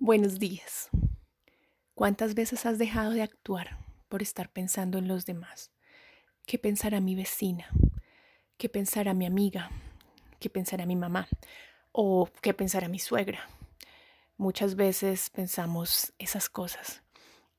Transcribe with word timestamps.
Buenos 0.00 0.40
días. 0.40 0.90
¿Cuántas 1.94 2.34
veces 2.34 2.66
has 2.66 2.78
dejado 2.78 3.12
de 3.12 3.22
actuar 3.22 3.78
por 4.08 4.22
estar 4.22 4.50
pensando 4.50 4.98
en 4.98 5.06
los 5.06 5.24
demás? 5.24 5.70
¿Qué 6.46 6.58
pensará 6.58 7.00
mi 7.00 7.14
vecina? 7.14 7.68
¿Qué 8.58 8.68
pensará 8.68 9.14
mi 9.14 9.24
amiga? 9.24 9.70
¿Qué 10.40 10.50
pensará 10.50 10.84
mi 10.84 10.96
mamá? 10.96 11.28
¿O 11.92 12.28
qué 12.42 12.52
pensará 12.52 12.88
mi 12.88 12.98
suegra? 12.98 13.48
Muchas 14.36 14.74
veces 14.74 15.30
pensamos 15.30 16.12
esas 16.18 16.48
cosas 16.48 17.04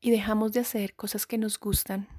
y 0.01 0.11
dejamos 0.11 0.51
de 0.51 0.59
hacer 0.59 0.93
cosas 0.93 1.25
que 1.25 1.37
nos 1.37 1.57
gustan 1.57 2.09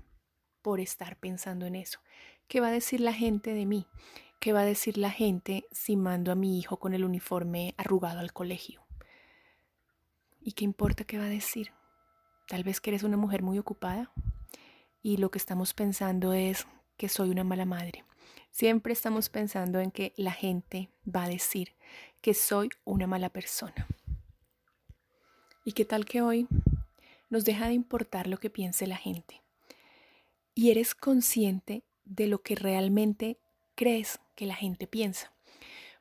por 0.62 0.80
estar 0.80 1.18
pensando 1.18 1.66
en 1.66 1.76
eso. 1.76 2.00
¿Qué 2.48 2.60
va 2.60 2.68
a 2.68 2.72
decir 2.72 3.00
la 3.00 3.12
gente 3.12 3.52
de 3.52 3.66
mí? 3.66 3.86
¿Qué 4.40 4.54
va 4.54 4.60
a 4.60 4.64
decir 4.64 4.96
la 4.96 5.10
gente 5.10 5.66
si 5.72 5.94
mando 5.94 6.32
a 6.32 6.36
mi 6.36 6.58
hijo 6.58 6.78
con 6.78 6.94
el 6.94 7.04
uniforme 7.04 7.74
arrugado 7.76 8.20
al 8.20 8.32
colegio? 8.32 8.85
¿Y 10.46 10.52
qué 10.52 10.64
importa 10.64 11.02
qué 11.02 11.18
va 11.18 11.24
a 11.24 11.28
decir? 11.28 11.72
Tal 12.46 12.62
vez 12.62 12.80
que 12.80 12.90
eres 12.90 13.02
una 13.02 13.16
mujer 13.16 13.42
muy 13.42 13.58
ocupada 13.58 14.12
y 15.02 15.16
lo 15.16 15.32
que 15.32 15.38
estamos 15.38 15.74
pensando 15.74 16.34
es 16.34 16.68
que 16.96 17.08
soy 17.08 17.30
una 17.30 17.42
mala 17.42 17.64
madre. 17.64 18.04
Siempre 18.52 18.92
estamos 18.92 19.28
pensando 19.28 19.80
en 19.80 19.90
que 19.90 20.12
la 20.16 20.30
gente 20.30 20.88
va 21.04 21.24
a 21.24 21.28
decir 21.28 21.74
que 22.20 22.32
soy 22.32 22.68
una 22.84 23.08
mala 23.08 23.28
persona. 23.28 23.88
¿Y 25.64 25.72
qué 25.72 25.84
tal 25.84 26.04
que 26.04 26.22
hoy 26.22 26.46
nos 27.28 27.44
deja 27.44 27.66
de 27.66 27.74
importar 27.74 28.28
lo 28.28 28.38
que 28.38 28.48
piense 28.48 28.86
la 28.86 28.98
gente? 28.98 29.42
Y 30.54 30.70
eres 30.70 30.94
consciente 30.94 31.82
de 32.04 32.28
lo 32.28 32.42
que 32.42 32.54
realmente 32.54 33.40
crees 33.74 34.20
que 34.36 34.46
la 34.46 34.54
gente 34.54 34.86
piensa. 34.86 35.32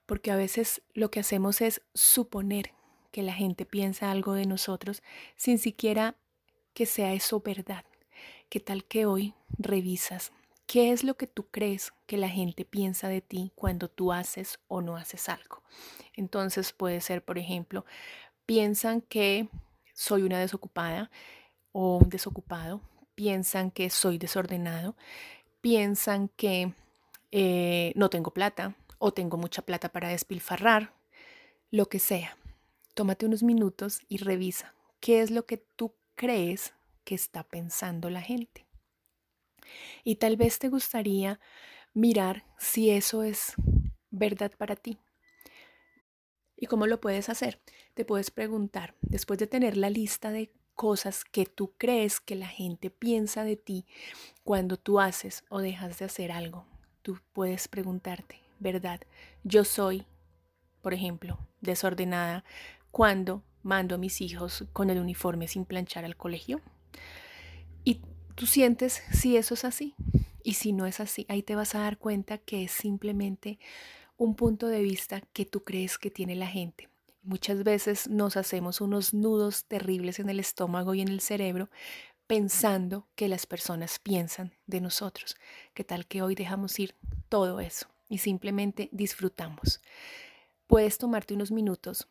Porque 0.06 0.30
a 0.30 0.36
veces 0.36 0.84
lo 0.94 1.10
que 1.10 1.20
hacemos 1.20 1.62
es 1.62 1.82
suponer 1.96 2.76
que 3.16 3.24
la 3.24 3.34
gente 3.34 3.66
piensa 3.66 4.12
algo 4.12 4.34
de 4.34 4.46
nosotros 4.46 5.02
sin 5.38 5.58
siquiera 5.58 6.16
que 6.74 6.86
sea 6.86 7.14
eso 7.14 7.40
verdad. 7.40 7.86
¿Qué 8.50 8.60
tal 8.60 8.84
que 8.84 9.06
hoy 9.06 9.34
revisas 9.58 10.34
qué 10.68 10.92
es 10.92 11.06
lo 11.06 11.16
que 11.16 11.26
tú 11.26 11.48
crees 11.50 11.94
que 12.08 12.18
la 12.18 12.28
gente 12.28 12.66
piensa 12.66 13.08
de 13.08 13.22
ti 13.22 13.54
cuando 13.56 13.88
tú 13.88 14.12
haces 14.12 14.60
o 14.68 14.82
no 14.82 14.98
haces 14.98 15.30
algo? 15.30 15.64
Entonces 16.14 16.74
puede 16.74 17.00
ser, 17.00 17.24
por 17.24 17.38
ejemplo, 17.38 17.86
piensan 18.46 19.00
que 19.00 19.48
soy 19.94 20.24
una 20.24 20.38
desocupada 20.38 21.10
o 21.72 22.00
un 22.00 22.10
desocupado, 22.10 22.82
piensan 23.16 23.72
que 23.72 23.90
soy 23.92 24.18
desordenado, 24.18 24.98
piensan 25.62 26.28
que 26.36 26.74
eh, 27.32 27.94
no 27.96 28.10
tengo 28.10 28.32
plata 28.32 28.76
o 28.98 29.14
tengo 29.14 29.38
mucha 29.38 29.62
plata 29.62 29.88
para 29.88 30.10
despilfarrar, 30.10 30.92
lo 31.72 31.86
que 31.86 32.00
sea 32.00 32.36
tómate 32.96 33.26
unos 33.26 33.44
minutos 33.44 34.02
y 34.08 34.18
revisa 34.18 34.74
qué 35.00 35.22
es 35.22 35.30
lo 35.30 35.46
que 35.46 35.58
tú 35.58 35.94
crees 36.16 36.74
que 37.04 37.14
está 37.14 37.44
pensando 37.44 38.10
la 38.10 38.22
gente. 38.22 38.66
Y 40.04 40.16
tal 40.16 40.38
vez 40.38 40.58
te 40.58 40.70
gustaría 40.70 41.40
mirar 41.94 42.46
si 42.58 42.90
eso 42.90 43.22
es 43.24 43.54
verdad 44.10 44.52
para 44.58 44.76
ti. 44.76 44.98
¿Y 46.56 46.68
cómo 46.68 46.88
lo 46.88 47.02
puedes 47.02 47.30
hacer? 47.30 47.60
Te 47.94 48.06
puedes 48.06 48.32
preguntar, 48.32 48.96
después 49.02 49.40
de 49.40 49.48
tener 49.48 49.76
la 49.76 49.90
lista 49.90 50.32
de 50.32 50.52
cosas 50.74 51.26
que 51.26 51.46
tú 51.46 51.74
crees 51.78 52.20
que 52.20 52.36
la 52.36 52.48
gente 52.48 52.90
piensa 52.90 53.44
de 53.44 53.58
ti 53.58 53.86
cuando 54.44 54.78
tú 54.78 55.00
haces 55.00 55.44
o 55.50 55.60
dejas 55.60 56.00
de 56.00 56.06
hacer 56.06 56.32
algo, 56.32 56.66
tú 57.02 57.20
puedes 57.34 57.68
preguntarte, 57.68 58.40
¿verdad? 58.60 59.02
Yo 59.44 59.64
soy, 59.64 60.06
por 60.82 60.94
ejemplo, 60.94 61.40
desordenada 61.62 62.46
cuando 62.96 63.44
mando 63.62 63.96
a 63.96 63.98
mis 63.98 64.22
hijos 64.22 64.64
con 64.72 64.90
el 64.90 65.00
uniforme 65.00 65.50
sin 65.50 65.66
planchar 65.66 66.06
al 66.06 66.16
colegio. 66.16 66.62
Y 67.84 68.00
tú 68.36 68.46
sientes 68.46 69.04
si 69.12 69.36
eso 69.36 69.56
es 69.56 69.66
así. 69.66 69.96
Y 70.44 70.54
si 70.54 70.72
no 70.72 70.86
es 70.86 71.02
así, 71.02 71.26
ahí 71.28 71.44
te 71.44 71.58
vas 71.58 71.76
a 71.76 71.80
dar 71.80 71.98
cuenta 71.98 72.38
que 72.38 72.64
es 72.64 72.72
simplemente 72.72 73.60
un 74.16 74.38
punto 74.38 74.68
de 74.68 74.82
vista 74.82 75.20
que 75.20 75.44
tú 75.44 75.66
crees 75.66 75.98
que 75.98 76.10
tiene 76.10 76.36
la 76.36 76.48
gente. 76.48 76.88
Muchas 77.22 77.66
veces 77.66 78.08
nos 78.08 78.38
hacemos 78.38 78.80
unos 78.80 79.14
nudos 79.14 79.66
terribles 79.66 80.20
en 80.20 80.30
el 80.30 80.40
estómago 80.40 80.94
y 80.94 81.02
en 81.02 81.10
el 81.10 81.20
cerebro 81.20 81.70
pensando 82.28 83.10
que 83.16 83.28
las 83.28 83.46
personas 83.46 84.00
piensan 84.00 84.54
de 84.68 84.80
nosotros. 84.80 85.36
¿Qué 85.74 85.84
tal 85.84 86.06
que 86.06 86.22
hoy 86.22 86.34
dejamos 86.34 86.80
ir 86.80 86.96
todo 87.28 87.60
eso 87.60 87.88
y 88.08 88.20
simplemente 88.20 88.88
disfrutamos? 88.94 89.82
Puedes 90.66 90.98
tomarte 90.98 91.34
unos 91.34 91.52
minutos 91.52 92.08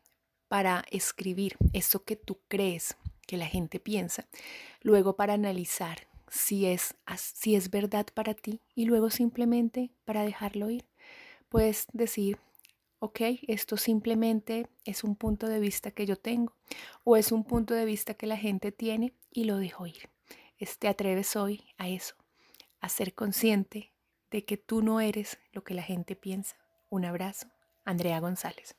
para 0.54 0.84
escribir 0.92 1.56
eso 1.72 2.04
que 2.04 2.15
tú 2.15 2.38
crees 2.47 2.97
que 3.26 3.37
la 3.37 3.47
gente 3.47 3.81
piensa, 3.81 4.28
luego 4.82 5.16
para 5.16 5.32
analizar 5.32 6.06
si 6.28 6.66
es, 6.66 6.94
si 7.16 7.56
es 7.56 7.70
verdad 7.70 8.06
para 8.15 8.34
ti 8.34 8.60
y 8.76 8.84
luego 8.84 9.10
simplemente 9.10 9.91
para 10.04 10.22
dejarlo 10.22 10.70
ir. 10.70 10.84
Puedes 11.48 11.88
decir, 11.92 12.38
ok, 13.00 13.20
esto 13.48 13.76
simplemente 13.76 14.69
es 14.84 15.03
un 15.03 15.16
punto 15.16 15.48
de 15.48 15.59
vista 15.59 15.91
que 15.91 16.06
yo 16.06 16.15
tengo 16.15 16.54
o 17.03 17.16
es 17.16 17.32
un 17.32 17.42
punto 17.42 17.75
de 17.75 17.84
vista 17.84 18.15
que 18.15 18.28
la 18.28 18.36
gente 18.36 18.71
tiene 18.71 19.12
y 19.32 19.47
lo 19.47 19.56
dejo 19.56 19.88
ir. 19.88 20.09
Te 20.78 20.86
atreves 20.86 21.34
hoy 21.34 21.65
a 21.78 21.88
eso, 21.88 22.15
a 22.81 22.88
ser 22.88 23.12
consciente 23.12 23.92
de 24.31 24.44
que 24.44 24.56
tú 24.56 24.82
no 24.82 25.00
eres 25.00 25.36
lo 25.50 25.65
que 25.65 25.75
la 25.75 25.82
gente 25.82 26.15
piensa. 26.15 26.54
Un 26.91 27.06
abrazo, 27.06 27.48
Andrea 27.84 28.21
González. 28.21 28.76